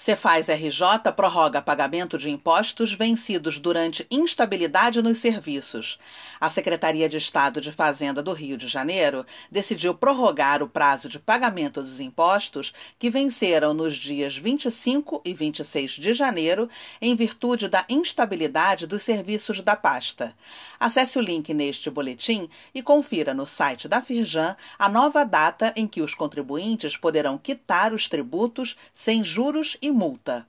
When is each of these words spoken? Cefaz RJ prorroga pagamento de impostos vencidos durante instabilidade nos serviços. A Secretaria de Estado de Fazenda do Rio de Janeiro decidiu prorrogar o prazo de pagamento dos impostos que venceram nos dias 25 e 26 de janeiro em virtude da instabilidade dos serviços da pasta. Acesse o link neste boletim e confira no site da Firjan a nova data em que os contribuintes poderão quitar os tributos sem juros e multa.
Cefaz 0.00 0.48
RJ 0.48 1.12
prorroga 1.14 1.60
pagamento 1.60 2.16
de 2.16 2.30
impostos 2.30 2.90
vencidos 2.90 3.58
durante 3.58 4.06
instabilidade 4.10 5.02
nos 5.02 5.18
serviços. 5.18 5.98
A 6.40 6.48
Secretaria 6.48 7.06
de 7.06 7.18
Estado 7.18 7.60
de 7.60 7.70
Fazenda 7.70 8.22
do 8.22 8.32
Rio 8.32 8.56
de 8.56 8.66
Janeiro 8.66 9.26
decidiu 9.50 9.94
prorrogar 9.94 10.62
o 10.62 10.68
prazo 10.70 11.06
de 11.06 11.18
pagamento 11.18 11.82
dos 11.82 12.00
impostos 12.00 12.72
que 12.98 13.10
venceram 13.10 13.74
nos 13.74 13.94
dias 13.94 14.38
25 14.38 15.20
e 15.22 15.34
26 15.34 15.90
de 15.90 16.14
janeiro 16.14 16.66
em 16.98 17.14
virtude 17.14 17.68
da 17.68 17.84
instabilidade 17.86 18.86
dos 18.86 19.02
serviços 19.02 19.60
da 19.60 19.76
pasta. 19.76 20.34
Acesse 20.80 21.18
o 21.18 21.20
link 21.20 21.52
neste 21.52 21.90
boletim 21.90 22.48
e 22.74 22.80
confira 22.80 23.34
no 23.34 23.46
site 23.46 23.86
da 23.86 24.00
Firjan 24.00 24.56
a 24.78 24.88
nova 24.88 25.24
data 25.24 25.74
em 25.76 25.86
que 25.86 26.00
os 26.00 26.14
contribuintes 26.14 26.96
poderão 26.96 27.36
quitar 27.36 27.92
os 27.92 28.08
tributos 28.08 28.78
sem 28.94 29.22
juros 29.22 29.76
e 29.82 29.89
multa. 29.92 30.46